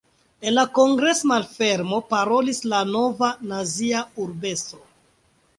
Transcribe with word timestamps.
En 0.45 0.53
la 0.53 0.61
kongres-malfermo 0.77 2.01
parolis 2.15 2.63
la 2.73 2.81
nova, 2.95 3.31
nazia 3.53 4.03
urb-estro. 4.25 4.83